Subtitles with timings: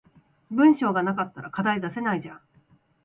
[0.49, 2.41] 文章が無かったら課題出せないじゃん